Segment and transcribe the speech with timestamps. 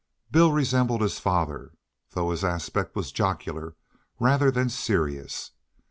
[0.31, 1.73] Bill resembled his father,
[2.09, 3.75] though his aspect was jocular
[4.19, 5.51] rather than serious.